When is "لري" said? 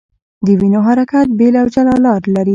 2.35-2.49